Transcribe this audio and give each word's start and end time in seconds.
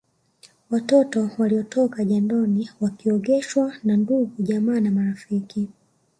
Watoto 0.69 1.29
waliotoka 1.37 2.03
jandoni 2.05 2.69
wakiogeshwa 2.81 3.73
na 3.83 3.97
ndugujamaa 3.97 4.79
na 4.79 4.91
marafiki 4.91 5.69